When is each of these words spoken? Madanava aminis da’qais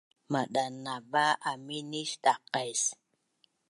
Madanava 0.31 1.25
aminis 1.51 2.11
da’qais 2.23 2.81